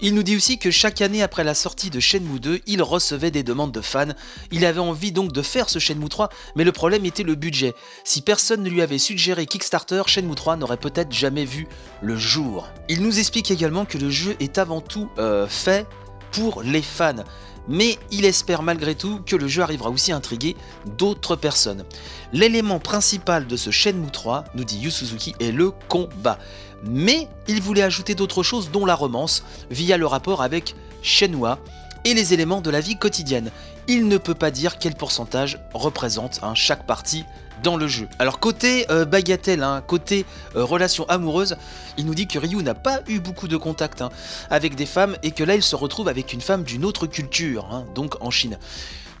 Il 0.00 0.14
nous 0.14 0.22
dit 0.22 0.36
aussi 0.36 0.58
que 0.58 0.70
chaque 0.70 1.00
année 1.00 1.22
après 1.22 1.44
la 1.44 1.54
sortie 1.54 1.90
de 1.90 2.00
Shenmue 2.00 2.40
2, 2.40 2.60
il 2.66 2.73
recevait 2.82 3.30
des 3.30 3.42
demandes 3.42 3.72
de 3.72 3.80
fans. 3.80 4.12
Il 4.52 4.64
avait 4.64 4.80
envie 4.80 5.12
donc 5.12 5.32
de 5.32 5.42
faire 5.42 5.68
ce 5.68 5.78
Shenmue 5.78 6.08
3, 6.08 6.28
mais 6.56 6.64
le 6.64 6.72
problème 6.72 7.04
était 7.04 7.22
le 7.22 7.34
budget. 7.34 7.74
Si 8.04 8.22
personne 8.22 8.62
ne 8.62 8.70
lui 8.70 8.82
avait 8.82 8.98
suggéré 8.98 9.46
Kickstarter, 9.46 10.02
Shenmue 10.06 10.34
3 10.34 10.56
n'aurait 10.56 10.76
peut-être 10.76 11.12
jamais 11.12 11.44
vu 11.44 11.66
le 12.02 12.16
jour. 12.16 12.68
Il 12.88 13.02
nous 13.02 13.18
explique 13.18 13.50
également 13.50 13.84
que 13.84 13.98
le 13.98 14.10
jeu 14.10 14.36
est 14.40 14.58
avant 14.58 14.80
tout 14.80 15.08
euh, 15.18 15.46
fait 15.46 15.86
pour 16.32 16.62
les 16.62 16.82
fans. 16.82 17.24
Mais 17.66 17.98
il 18.10 18.26
espère 18.26 18.62
malgré 18.62 18.94
tout 18.94 19.20
que 19.24 19.36
le 19.36 19.48
jeu 19.48 19.62
arrivera 19.62 19.88
aussi 19.88 20.12
à 20.12 20.16
intriguer 20.16 20.54
d'autres 20.98 21.36
personnes. 21.36 21.84
L'élément 22.32 22.78
principal 22.78 23.46
de 23.46 23.56
ce 23.56 23.70
Shenmue 23.70 24.10
3, 24.10 24.44
nous 24.54 24.64
dit 24.64 24.78
Yu 24.78 24.90
Suzuki, 24.90 25.34
est 25.40 25.50
le 25.50 25.70
combat. 25.88 26.38
Mais 26.86 27.28
il 27.48 27.62
voulait 27.62 27.82
ajouter 27.82 28.14
d'autres 28.14 28.42
choses 28.42 28.70
dont 28.70 28.84
la 28.84 28.94
romance, 28.94 29.44
via 29.70 29.96
le 29.96 30.06
rapport 30.06 30.42
avec 30.42 30.74
Shenhua 31.02 31.58
et 32.04 32.14
les 32.14 32.34
éléments 32.34 32.60
de 32.60 32.70
la 32.70 32.80
vie 32.80 32.96
quotidienne. 32.96 33.50
Il 33.88 34.08
ne 34.08 34.18
peut 34.18 34.34
pas 34.34 34.50
dire 34.50 34.78
quel 34.78 34.94
pourcentage 34.94 35.58
représente 35.72 36.40
hein, 36.42 36.54
chaque 36.54 36.86
partie 36.86 37.24
dans 37.62 37.76
le 37.76 37.86
jeu. 37.86 38.08
Alors 38.18 38.40
côté 38.40 38.86
euh, 38.90 39.04
bagatelle, 39.04 39.62
hein, 39.62 39.82
côté 39.86 40.26
euh, 40.56 40.64
relation 40.64 41.08
amoureuse, 41.08 41.56
il 41.96 42.06
nous 42.06 42.14
dit 42.14 42.26
que 42.26 42.38
Ryu 42.38 42.62
n'a 42.62 42.74
pas 42.74 43.00
eu 43.08 43.20
beaucoup 43.20 43.48
de 43.48 43.56
contact 43.56 44.02
hein, 44.02 44.10
avec 44.50 44.74
des 44.74 44.86
femmes 44.86 45.16
et 45.22 45.30
que 45.30 45.44
là 45.44 45.54
il 45.54 45.62
se 45.62 45.76
retrouve 45.76 46.08
avec 46.08 46.32
une 46.32 46.40
femme 46.40 46.62
d'une 46.62 46.84
autre 46.84 47.06
culture, 47.06 47.68
hein, 47.72 47.84
donc 47.94 48.16
en 48.20 48.30
Chine. 48.30 48.58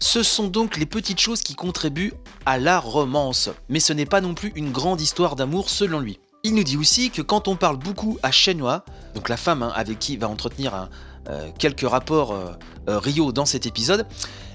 Ce 0.00 0.22
sont 0.22 0.48
donc 0.48 0.76
les 0.76 0.86
petites 0.86 1.20
choses 1.20 1.40
qui 1.40 1.54
contribuent 1.54 2.12
à 2.44 2.58
la 2.58 2.78
romance, 2.78 3.50
mais 3.68 3.80
ce 3.80 3.92
n'est 3.92 4.06
pas 4.06 4.20
non 4.20 4.34
plus 4.34 4.52
une 4.54 4.72
grande 4.72 5.00
histoire 5.00 5.36
d'amour 5.36 5.70
selon 5.70 6.00
lui. 6.00 6.18
Il 6.42 6.54
nous 6.54 6.64
dit 6.64 6.76
aussi 6.76 7.10
que 7.10 7.22
quand 7.22 7.48
on 7.48 7.56
parle 7.56 7.78
beaucoup 7.78 8.18
à 8.22 8.30
Shenhua, 8.30 8.84
donc 9.14 9.30
la 9.30 9.38
femme 9.38 9.62
avec 9.74 9.98
qui 9.98 10.12
il 10.12 10.18
va 10.18 10.28
entretenir 10.28 10.74
un, 10.74 10.90
quelques 11.58 11.88
rapports 11.88 12.32
euh, 12.32 12.52
euh, 12.88 12.98
Rio 12.98 13.32
dans 13.32 13.46
cet 13.46 13.66
épisode, 13.66 14.06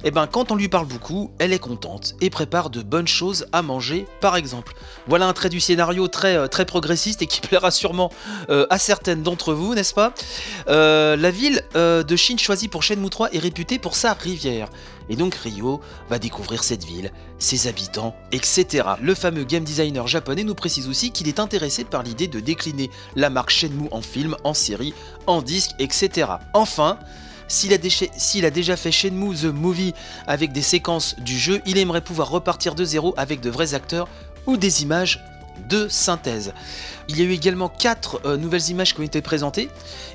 et 0.03 0.11
ben 0.11 0.27
quand 0.27 0.51
on 0.51 0.55
lui 0.55 0.69
parle 0.69 0.85
beaucoup, 0.87 1.31
elle 1.39 1.51
est 1.51 1.59
contente 1.59 2.15
et 2.21 2.29
prépare 2.29 2.69
de 2.69 2.81
bonnes 2.81 3.07
choses 3.07 3.47
à 3.51 3.61
manger, 3.61 4.05
par 4.21 4.35
exemple. 4.35 4.73
Voilà 5.07 5.27
un 5.27 5.33
trait 5.33 5.49
du 5.49 5.59
scénario 5.59 6.07
très, 6.07 6.47
très 6.47 6.65
progressiste 6.65 7.21
et 7.21 7.27
qui 7.27 7.41
plaira 7.47 7.69
sûrement 7.69 8.09
à 8.47 8.77
certaines 8.77 9.23
d'entre 9.23 9.53
vous, 9.53 9.75
n'est-ce 9.75 9.93
pas? 9.93 10.13
La 10.67 11.31
ville 11.31 11.63
de 11.75 12.15
Chine 12.15 12.39
choisie 12.39 12.69
pour 12.69 12.81
Shenmue 12.81 13.09
3 13.09 13.33
est 13.33 13.39
réputée 13.39 13.77
pour 13.77 13.95
sa 13.95 14.13
rivière. 14.13 14.69
Et 15.09 15.15
donc 15.15 15.35
Rio 15.35 15.81
va 16.09 16.19
découvrir 16.19 16.63
cette 16.63 16.83
ville, 16.83 17.11
ses 17.39 17.67
habitants, 17.67 18.15
etc. 18.31 18.87
Le 19.01 19.15
fameux 19.15 19.43
game 19.43 19.63
designer 19.63 20.07
japonais 20.07 20.43
nous 20.43 20.55
précise 20.55 20.87
aussi 20.87 21.11
qu'il 21.11 21.27
est 21.27 21.39
intéressé 21.39 21.83
par 21.83 22.03
l'idée 22.03 22.27
de 22.27 22.39
décliner 22.39 22.89
la 23.15 23.29
marque 23.29 23.49
Shenmue 23.49 23.89
en 23.91 24.01
film, 24.01 24.35
en 24.43 24.53
série, 24.53 24.93
en 25.27 25.41
disque, 25.41 25.71
etc. 25.79 26.31
Enfin, 26.53 26.99
s'il 27.47 27.73
a, 27.73 28.51
déjà 28.51 28.77
fait 28.77 28.91
Shenmue 28.91 29.35
The 29.35 29.45
Movie 29.45 29.93
avec 30.27 30.51
des 30.51 30.61
séquences 30.61 31.15
du 31.19 31.37
jeu, 31.37 31.61
il 31.65 31.79
aimerait 31.79 32.01
pouvoir 32.01 32.29
repartir 32.29 32.75
de 32.75 32.85
zéro 32.85 33.15
avec 33.17 33.41
de 33.41 33.49
vrais 33.49 33.73
acteurs 33.73 34.07
ou 34.45 34.55
des 34.55 34.83
images 34.83 35.19
de 35.67 35.87
synthèse. 35.87 36.53
Il 37.09 37.17
y 37.17 37.23
a 37.23 37.25
eu 37.25 37.31
également 37.31 37.69
4 37.69 38.21
euh, 38.25 38.37
nouvelles 38.37 38.69
images 38.69 38.93
qui 38.93 39.01
ont 39.01 39.03
été 39.03 39.21
présentées 39.23 39.69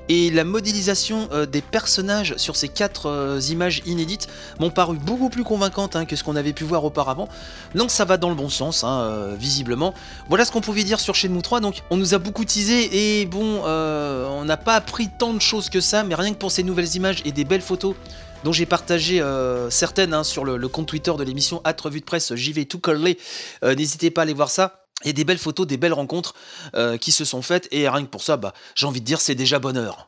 et 0.09 0.31
la 0.31 0.45
modélisation 0.45 1.29
euh, 1.33 1.45
des 1.45 1.61
personnages 1.61 2.37
sur 2.37 2.55
ces 2.55 2.69
4 2.69 3.07
euh, 3.07 3.41
images 3.51 3.83
inédites 3.85 4.29
m'ont 4.61 4.71
paru 4.71 4.97
beaucoup 4.97 5.29
plus 5.29 5.43
convaincantes 5.43 5.97
hein, 5.97 6.05
que 6.05 6.15
ce 6.15 6.23
qu'on 6.23 6.37
avait 6.37 6.53
pu 6.53 6.63
voir 6.63 6.85
auparavant. 6.85 7.29
Donc 7.75 7.91
ça 7.91 8.05
va 8.05 8.17
dans 8.17 8.29
le 8.29 8.37
bon 8.37 8.49
sens, 8.49 8.85
hein, 8.85 9.31
visiblement. 9.37 9.93
Voilà 10.29 10.45
ce 10.45 10.53
qu'on 10.53 10.61
pouvait 10.61 10.85
dire 10.85 11.01
sur 11.01 11.17
Shenmue 11.17 11.43
3. 11.43 11.59
Donc 11.59 11.83
on 11.91 11.97
nous 11.97 12.15
a 12.15 12.19
beaucoup 12.19 12.45
teasé 12.45 13.21
et 13.21 13.27
bon, 13.27 13.65
on 13.65 14.45
n'a 14.45 14.57
pas 14.57 14.77
appris 14.77 15.09
tant 15.19 15.35
de 15.35 15.41
choses 15.41 15.69
que 15.71 15.81
ça, 15.81 16.05
mais 16.05 16.15
rien 16.15 16.33
que 16.33 16.39
pour 16.39 16.53
ces 16.53 16.63
nouvelles 16.63 16.95
images 16.95 17.23
et 17.25 17.33
des 17.33 17.45
belles 17.45 17.61
photos 17.61 17.97
dont 18.45 18.53
j'ai 18.53 18.67
partagé 18.67 19.25
certaines 19.71 20.15
hein, 20.15 20.23
sur 20.23 20.45
le, 20.45 20.69
compte 20.69 20.87
Twitter 20.87 21.13
de 21.19 21.25
l'émission 21.25 21.61
At 21.65 21.77
Revue 21.83 22.01
de 22.01 22.05
Presse, 22.05 22.35
j'y 22.35 22.53
vais 22.53 22.67
tout 22.67 22.79
coller. 22.79 23.19
N'hésitez 23.63 24.11
pas 24.11 24.23
à 24.23 24.25
aller 24.25 24.35
voir 24.35 24.51
ça. 24.51 24.84
Il 25.05 25.09
y 25.09 25.11
a 25.11 25.13
des 25.13 25.25
belles 25.25 25.39
photos, 25.39 25.67
des 25.67 25.77
belles 25.77 25.93
rencontres 25.93 26.35
euh, 26.75 26.97
qui 26.97 27.13
se 27.13 27.27
sont 27.27 27.43
faites, 27.43 27.69
et 27.71 27.89
rien 27.89 28.05
que 28.05 28.11
pour 28.11 28.23
ça, 28.23 28.39
bah, 28.39 28.55
j'ai 28.75 28.87
envie 28.87 29.01
de 29.01 29.05
dire, 29.05 29.21
c'est 29.21 29.35
déjà 29.35 29.59
bonheur. 29.59 30.07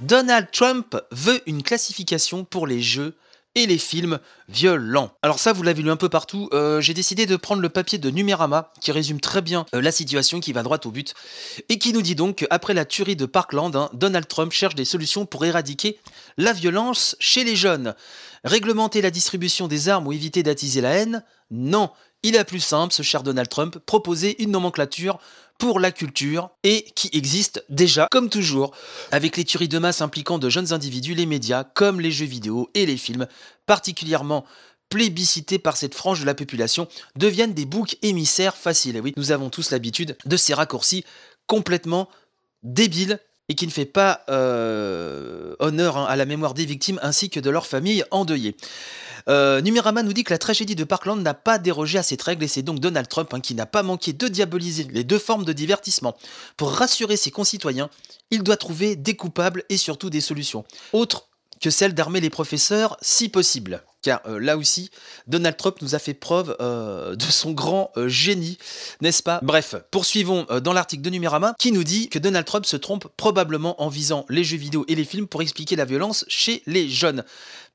Donald 0.00 0.48
Trump 0.50 0.96
veut 1.10 1.42
une 1.46 1.62
classification 1.62 2.44
pour 2.44 2.66
les 2.66 2.80
jeux 2.80 3.14
et 3.54 3.66
les 3.66 3.78
films 3.78 4.18
violents. 4.48 5.10
Alors 5.22 5.38
ça, 5.38 5.52
vous 5.52 5.62
l'avez 5.62 5.82
lu 5.82 5.90
un 5.90 5.96
peu 5.96 6.08
partout, 6.08 6.48
euh, 6.52 6.80
j'ai 6.80 6.94
décidé 6.94 7.26
de 7.26 7.36
prendre 7.36 7.62
le 7.62 7.68
papier 7.68 7.98
de 7.98 8.10
Numérama, 8.10 8.72
qui 8.80 8.92
résume 8.92 9.20
très 9.20 9.42
bien 9.42 9.66
euh, 9.74 9.80
la 9.80 9.92
situation, 9.92 10.40
qui 10.40 10.52
va 10.52 10.62
droit 10.62 10.78
au 10.84 10.90
but, 10.90 11.14
et 11.68 11.78
qui 11.78 11.92
nous 11.92 12.02
dit 12.02 12.14
donc 12.14 12.36
qu'après 12.36 12.74
la 12.74 12.84
tuerie 12.84 13.16
de 13.16 13.26
Parkland, 13.26 13.74
hein, 13.74 13.90
Donald 13.92 14.28
Trump 14.28 14.52
cherche 14.52 14.74
des 14.74 14.84
solutions 14.84 15.26
pour 15.26 15.44
éradiquer 15.44 15.98
la 16.36 16.52
violence 16.52 17.16
chez 17.18 17.44
les 17.44 17.56
jeunes. 17.56 17.94
Réglementer 18.44 19.02
la 19.02 19.10
distribution 19.10 19.68
des 19.68 19.88
armes 19.88 20.06
ou 20.06 20.12
éviter 20.12 20.42
d'attiser 20.42 20.80
la 20.80 20.90
haine? 20.90 21.24
Non, 21.50 21.90
il 22.22 22.36
a 22.36 22.44
plus 22.44 22.60
simple, 22.60 22.92
ce 22.92 23.02
cher 23.02 23.22
Donald 23.22 23.48
Trump, 23.48 23.78
proposer 23.78 24.42
une 24.42 24.50
nomenclature 24.50 25.18
pour 25.60 25.78
la 25.78 25.92
culture 25.92 26.50
et 26.64 26.86
qui 26.96 27.10
existe 27.12 27.62
déjà, 27.68 28.08
comme 28.10 28.30
toujours, 28.30 28.74
avec 29.12 29.36
les 29.36 29.44
tueries 29.44 29.68
de 29.68 29.78
masse 29.78 30.00
impliquant 30.00 30.38
de 30.38 30.48
jeunes 30.48 30.72
individus, 30.72 31.14
les 31.14 31.26
médias, 31.26 31.64
comme 31.64 32.00
les 32.00 32.10
jeux 32.10 32.26
vidéo 32.26 32.70
et 32.74 32.86
les 32.86 32.96
films, 32.96 33.28
particulièrement 33.66 34.44
plébiscités 34.88 35.58
par 35.58 35.76
cette 35.76 35.94
frange 35.94 36.20
de 36.20 36.26
la 36.26 36.34
population, 36.34 36.88
deviennent 37.14 37.52
des 37.52 37.66
boucs 37.66 37.98
émissaires 38.02 38.56
faciles. 38.56 38.96
Et 38.96 39.00
oui, 39.00 39.12
nous 39.18 39.32
avons 39.32 39.50
tous 39.50 39.70
l'habitude 39.70 40.16
de 40.24 40.36
ces 40.36 40.54
raccourcis 40.54 41.04
complètement 41.46 42.08
débiles 42.62 43.20
et 43.50 43.54
qui 43.56 43.66
ne 43.66 43.72
fait 43.72 43.84
pas 43.84 44.22
euh, 44.30 45.56
honneur 45.58 45.98
hein, 45.98 46.06
à 46.08 46.14
la 46.14 46.24
mémoire 46.24 46.54
des 46.54 46.64
victimes 46.64 47.00
ainsi 47.02 47.30
que 47.30 47.40
de 47.40 47.50
leurs 47.50 47.66
familles 47.66 48.04
endeuillées. 48.12 48.56
Euh, 49.28 49.60
nous 49.60 50.12
dit 50.12 50.22
que 50.22 50.32
la 50.32 50.38
tragédie 50.38 50.76
de 50.76 50.84
Parkland 50.84 51.20
n'a 51.20 51.34
pas 51.34 51.58
dérogé 51.58 51.98
à 51.98 52.04
cette 52.04 52.22
règle 52.22 52.44
et 52.44 52.48
c'est 52.48 52.62
donc 52.62 52.78
Donald 52.78 53.08
Trump 53.08 53.34
hein, 53.34 53.40
qui 53.40 53.56
n'a 53.56 53.66
pas 53.66 53.82
manqué 53.82 54.12
de 54.12 54.28
diaboliser 54.28 54.86
les 54.92 55.02
deux 55.02 55.18
formes 55.18 55.44
de 55.44 55.52
divertissement. 55.52 56.16
Pour 56.56 56.70
rassurer 56.70 57.16
ses 57.16 57.32
concitoyens, 57.32 57.90
il 58.30 58.44
doit 58.44 58.56
trouver 58.56 58.94
des 58.94 59.16
coupables 59.16 59.64
et 59.68 59.76
surtout 59.76 60.10
des 60.10 60.20
solutions. 60.20 60.64
Autre 60.92 61.26
que 61.60 61.70
celle 61.70 61.92
d'armer 61.92 62.20
les 62.20 62.30
professeurs 62.30 62.96
si 63.02 63.28
possible. 63.28 63.82
Car 64.02 64.22
euh, 64.26 64.38
là 64.38 64.56
aussi, 64.56 64.90
Donald 65.26 65.56
Trump 65.56 65.76
nous 65.82 65.94
a 65.94 65.98
fait 65.98 66.14
preuve 66.14 66.56
euh, 66.60 67.16
de 67.16 67.24
son 67.24 67.52
grand 67.52 67.90
euh, 67.96 68.08
génie, 68.08 68.56
n'est-ce 69.02 69.22
pas? 69.22 69.40
Bref, 69.42 69.74
poursuivons 69.90 70.46
dans 70.62 70.72
l'article 70.72 71.02
de 71.02 71.10
Numérama 71.10 71.54
qui 71.58 71.70
nous 71.72 71.84
dit 71.84 72.08
que 72.08 72.18
Donald 72.18 72.46
Trump 72.46 72.64
se 72.64 72.76
trompe 72.76 73.08
probablement 73.16 73.82
en 73.82 73.88
visant 73.88 74.24
les 74.28 74.44
jeux 74.44 74.56
vidéo 74.56 74.84
et 74.88 74.94
les 74.94 75.04
films 75.04 75.26
pour 75.26 75.42
expliquer 75.42 75.76
la 75.76 75.84
violence 75.84 76.24
chez 76.28 76.62
les 76.66 76.88
jeunes. 76.88 77.24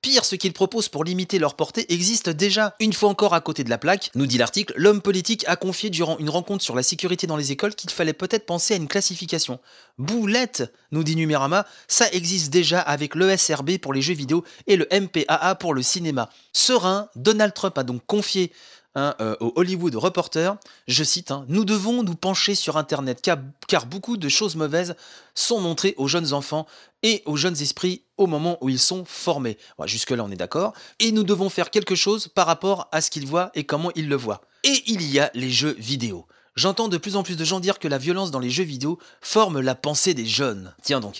Pire, 0.06 0.24
ce 0.24 0.36
qu'il 0.36 0.54
propose 0.54 0.88
pour 0.88 1.04
limiter 1.04 1.40
leur 1.40 1.56
portée 1.56 1.92
existe 1.92 2.30
déjà. 2.30 2.76
Une 2.80 2.94
fois 2.94 3.10
encore 3.10 3.34
à 3.34 3.42
côté 3.42 3.64
de 3.64 3.72
la 3.72 3.80
plaque, 3.80 4.12
nous 4.14 4.28
dit 4.28 4.38
l'article, 4.38 4.74
l'homme 4.78 5.02
politique 5.02 5.44
a 5.48 5.56
confié 5.56 5.90
durant 5.90 6.20
une 6.20 6.30
rencontre 6.30 6.64
sur 6.64 6.76
la 6.76 6.84
sécurité 6.84 7.26
dans 7.26 7.38
les 7.38 7.52
écoles 7.52 7.74
qu'il 7.74 7.90
fallait 7.90 8.14
peut-être 8.14 8.46
penser 8.46 8.76
à 8.76 8.78
une 8.78 8.88
classification. 8.88 9.60
Boulette, 9.98 10.72
nous 10.92 11.04
dit 11.04 11.16
Numérama, 11.16 11.66
ça 11.88 12.08
existe 12.12 12.52
déjà 12.52 12.82
avec 12.82 13.16
l'ESRB 13.16 13.80
pour 13.80 13.94
les 13.94 14.02
jeux 14.04 14.14
vidéo 14.14 14.44
et 14.68 14.76
le 14.76 14.88
MPAA 14.92 15.56
pour 15.56 15.74
le 15.74 15.82
cinéma. 15.82 16.15
Serein, 16.54 17.10
Donald 17.16 17.54
Trump 17.54 17.78
a 17.78 17.84
donc 17.84 18.06
confié 18.06 18.52
Hein, 18.98 19.14
euh, 19.20 19.36
au 19.42 19.52
Hollywood 19.58 19.94
Reporter, 19.96 20.56
je 20.88 21.04
cite, 21.04 21.30
hein, 21.30 21.46
Nous 21.50 21.66
devons 21.66 22.02
nous 22.02 22.16
pencher 22.16 22.56
sur 22.56 22.78
Internet 22.78 23.22
car, 23.22 23.86
beaucoup 23.88 24.16
de 24.16 24.30
choses 24.30 24.56
mauvaises 24.56 24.96
sont 25.34 25.60
montrées 25.60 25.96
aux 25.98 26.08
jeunes 26.08 26.32
enfants 26.32 26.66
et 27.04 27.22
aux 27.26 27.36
jeunes 27.36 27.62
esprits 27.62 28.04
au 28.16 28.26
moment 28.26 28.58
où 28.62 28.70
ils 28.70 28.80
sont 28.80 29.04
formés. 29.04 29.58
Jusque-là, 29.84 30.24
on 30.24 30.32
est 30.32 30.38
d'accord. 30.38 30.72
Et 31.00 31.12
nous 31.12 31.24
devons 31.24 31.50
faire 31.50 31.72
quelque 31.72 31.94
chose 31.94 32.30
par 32.30 32.48
rapport 32.48 32.88
à 32.94 33.02
ce 33.02 33.12
qu'ils 33.12 33.28
voient 33.28 33.52
et 33.54 33.66
comment 33.66 33.92
ils 33.96 34.08
le 34.08 34.16
voient. 34.16 34.40
Et 34.64 34.84
il 34.88 35.02
y 35.02 35.20
a 35.20 35.30
les 35.34 35.52
jeux 35.52 35.76
vidéo. 35.78 36.26
J'entends 36.56 36.88
de 36.88 36.98
plus 36.98 37.18
en 37.18 37.24
plus 37.24 37.36
de 37.36 37.44
gens 37.44 37.60
dire 37.60 37.80
que 37.80 37.90
la 37.90 37.98
violence 37.98 38.32
dans 38.32 38.40
les 38.40 38.50
jeux 38.50 38.64
vidéo 38.64 38.98
forme 39.20 39.60
la 39.60 39.76
pensée 39.76 40.14
des 40.14 40.26
jeunes. 40.26 40.74
Tiens 40.82 41.02
donc. 41.02 41.20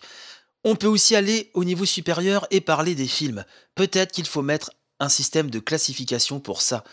On 0.64 0.76
peut 0.76 0.88
aussi 0.88 1.16
aller 1.16 1.52
au 1.54 1.64
niveau 1.66 1.86
supérieur 1.86 2.48
et 2.52 2.62
parler 2.62 2.96
des 2.96 3.06
films. 3.06 3.44
Peut-être 3.76 4.14
qu'il 4.14 4.26
faut 4.26 4.42
mettre 4.42 4.72
un 5.00 5.10
système 5.10 5.50
de 5.50 5.60
classification 5.60 6.40
pour 6.40 6.62
ça. 6.62 6.84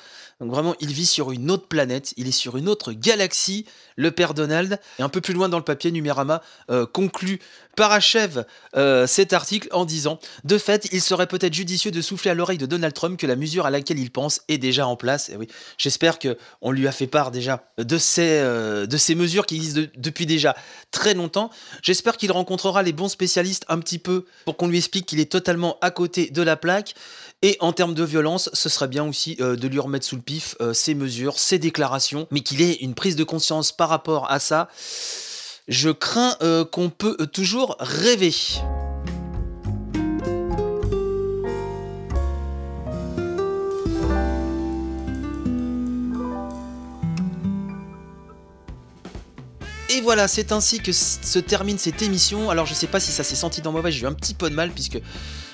Donc 0.40 0.50
vraiment, 0.50 0.74
il 0.80 0.92
vit 0.92 1.06
sur 1.06 1.30
une 1.30 1.52
autre 1.52 1.68
planète, 1.68 2.14
il 2.16 2.26
est 2.26 2.32
sur 2.32 2.56
une 2.56 2.68
autre 2.68 2.92
galaxie, 2.92 3.64
le 3.94 4.10
père 4.10 4.34
Donald. 4.34 4.80
Et 4.98 5.02
un 5.02 5.08
peu 5.08 5.20
plus 5.20 5.34
loin 5.34 5.48
dans 5.48 5.58
le 5.58 5.64
papier, 5.64 5.92
Numérama 5.92 6.42
euh, 6.68 6.84
conclut, 6.84 7.38
parachève 7.76 8.44
euh, 8.76 9.06
cet 9.06 9.32
article 9.32 9.68
en 9.70 9.84
disant 9.84 10.18
De 10.42 10.58
fait, 10.58 10.88
il 10.90 11.00
serait 11.00 11.28
peut-être 11.28 11.54
judicieux 11.54 11.92
de 11.92 12.02
souffler 12.02 12.32
à 12.32 12.34
l'oreille 12.34 12.58
de 12.58 12.66
Donald 12.66 12.92
Trump 12.92 13.18
que 13.20 13.26
la 13.26 13.36
mesure 13.36 13.66
à 13.66 13.70
laquelle 13.70 14.00
il 14.00 14.10
pense 14.10 14.40
est 14.48 14.58
déjà 14.58 14.86
en 14.86 14.96
place. 14.96 15.30
Et 15.30 15.36
oui, 15.36 15.46
j'espère 15.78 16.18
qu'on 16.18 16.70
lui 16.72 16.88
a 16.88 16.92
fait 16.92 17.06
part 17.06 17.30
déjà 17.30 17.64
de 17.78 17.98
ces, 17.98 18.40
euh, 18.40 18.86
de 18.86 18.96
ces 18.96 19.14
mesures 19.14 19.46
qui 19.46 19.56
existent 19.56 19.82
depuis 19.96 20.26
déjà 20.26 20.56
très 20.90 21.14
longtemps. 21.14 21.50
J'espère 21.82 22.16
qu'il 22.16 22.32
rencontrera 22.32 22.82
les 22.82 22.92
bons 22.92 23.08
spécialistes 23.08 23.64
un 23.68 23.78
petit 23.78 24.00
peu 24.00 24.24
pour 24.44 24.56
qu'on 24.56 24.66
lui 24.66 24.78
explique 24.78 25.06
qu'il 25.06 25.20
est 25.20 25.30
totalement 25.30 25.78
à 25.82 25.92
côté 25.92 26.30
de 26.30 26.42
la 26.42 26.56
plaque. 26.56 26.94
Et 27.44 27.56
en 27.58 27.72
termes 27.72 27.94
de 27.94 28.04
violence, 28.04 28.50
ce 28.52 28.68
serait 28.68 28.86
bien 28.86 29.04
aussi 29.04 29.34
de 29.34 29.68
lui 29.68 29.80
remettre 29.80 30.06
sous 30.06 30.16
le 30.16 30.22
ses 30.72 30.92
euh, 30.92 30.96
mesures, 30.96 31.38
ses 31.38 31.58
déclarations, 31.58 32.28
mais 32.30 32.40
qu'il 32.40 32.62
ait 32.62 32.74
une 32.74 32.94
prise 32.94 33.16
de 33.16 33.24
conscience 33.24 33.72
par 33.72 33.88
rapport 33.88 34.30
à 34.30 34.38
ça, 34.38 34.68
je 35.66 35.90
crains 35.90 36.36
euh, 36.42 36.64
qu'on 36.64 36.88
peut 36.88 37.16
toujours 37.26 37.76
rêver. 37.80 38.32
Voilà, 50.02 50.28
c'est 50.28 50.52
ainsi 50.52 50.80
que 50.80 50.92
se 50.92 51.38
termine 51.38 51.78
cette 51.78 52.02
émission. 52.02 52.50
Alors 52.50 52.66
je 52.66 52.74
sais 52.74 52.86
pas 52.86 53.00
si 53.00 53.12
ça 53.12 53.24
s'est 53.24 53.36
senti 53.36 53.62
dans 53.62 53.72
ma 53.72 53.80
voix, 53.80 53.90
j'ai 53.90 54.02
eu 54.02 54.06
un 54.06 54.12
petit 54.12 54.34
peu 54.34 54.50
de 54.50 54.54
mal 54.54 54.70
puisque 54.70 55.00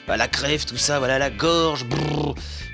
bah, 0.07 0.17
la 0.17 0.26
crève, 0.28 0.64
tout 0.64 0.76
ça, 0.76 0.99
voilà 0.99 1.19
la 1.19 1.31
gorge 1.31 1.87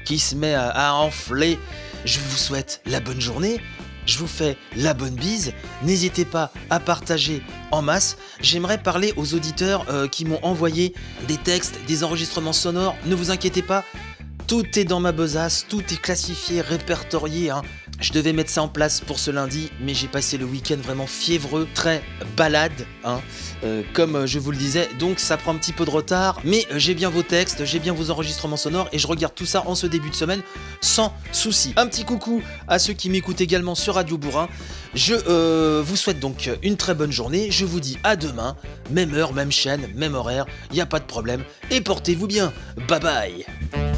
qui 0.05 0.19
se 0.19 0.35
met 0.35 0.55
à, 0.55 0.69
à 0.69 0.93
enfler. 0.93 1.59
Je 2.05 2.21
vous 2.21 2.37
souhaite 2.37 2.81
la 2.87 3.01
bonne 3.01 3.21
journée. 3.21 3.61
Je 4.07 4.19
vous 4.19 4.27
fais 4.27 4.59
la 4.77 4.93
bonne 4.93 5.15
bise. 5.15 5.53
N'hésitez 5.83 6.27
pas 6.27 6.53
à 6.69 6.79
partager 6.79 7.43
en 7.71 7.81
masse. 7.81 8.19
J'aimerais 8.41 8.77
parler 8.77 9.15
aux 9.17 9.33
auditeurs 9.35 9.87
euh, 9.89 10.09
qui 10.09 10.27
m'ont 10.27 10.41
envoyé 10.43 10.93
des 11.27 11.39
textes, 11.39 11.79
des 11.87 12.05
enregistrements 12.05 12.53
sonores. 12.53 12.97
Ne 13.07 13.15
vous 13.15 13.31
inquiétez 13.31 13.63
pas, 13.63 13.83
tout 14.47 14.79
est 14.79 14.85
dans 14.85 15.01
ma 15.01 15.13
besace, 15.13 15.65
tout 15.69 15.83
est 15.91 16.01
classifié, 16.01 16.61
répertorié. 16.61 17.49
hein. 17.49 17.63
Je 18.05 18.13
devais 18.13 18.35
mettre 18.35 18.51
ça 18.51 18.61
en 18.61 18.69
place 18.69 19.01
pour 19.01 19.19
ce 19.19 19.31
lundi, 19.31 19.71
mais 19.81 19.95
j'ai 19.95 20.09
passé 20.09 20.37
le 20.37 20.45
week-end 20.45 20.77
vraiment 20.77 21.07
fiévreux, 21.07 21.67
très 21.73 22.03
balade, 22.37 22.87
hein, 23.03 23.23
euh, 23.65 23.83
comme 23.95 24.17
euh, 24.17 24.27
je 24.27 24.39
vous 24.39 24.51
le 24.51 24.59
disais. 24.59 24.91
Donc 24.99 25.19
ça 25.19 25.39
prend 25.39 25.55
un 25.55 25.57
petit 25.57 25.73
peu 25.73 25.87
de 25.87 25.91
retard, 25.91 26.39
mais 26.45 26.67
euh, 26.71 26.75
j'ai 26.79 26.93
bien 26.93 27.09
vos 27.09 27.23
textes, 27.23 27.65
j'ai 27.65 27.79
bien 27.79 27.95
vos 27.95 28.11
enregistrements 28.11 28.59
sonores 28.59 28.91
et 28.93 28.99
je 28.99 29.07
regarde 29.07 29.35
tout 29.35 29.47
ça 29.47 29.63
en 29.67 29.75
ce 29.75 29.87
début 29.87 30.11
de 30.11 30.15
semaine 30.15 30.43
sans 30.83 31.15
souci. 31.33 31.73
Un 31.79 31.87
petit 31.87 32.05
coucou 32.05 32.43
à 32.69 32.79
ceux 32.79 32.93
qui 32.93 33.09
m'écoutent 33.09 33.41
également 33.41 33.75
sur 33.75 33.95
Radio 33.95 34.19
Bourrin. 34.19 34.51
Je 34.93 35.81
vous 35.81 35.97
souhaite 35.97 36.21
donc 36.21 36.51
une 36.63 36.77
très 36.77 36.95
bonne 36.95 37.11
journée. 37.11 37.51
Je 37.51 37.65
vous 37.65 37.81
dis 37.81 37.97
à 38.05 38.17
demain, 38.17 38.55
même 38.91 39.15
heure, 39.15 39.33
même 39.33 39.51
chaîne, 39.51 39.89
même 39.95 40.15
horaire, 40.15 40.45
il 40.71 40.75
n'y 40.75 40.83
a 40.83 40.87
pas 40.87 41.01
de 41.01 41.07
problème. 41.07 41.43
Et 41.71 41.81
portez-vous 41.81 42.27
bien. 42.27 42.53
Bye 42.87 43.01
bye 43.01 43.94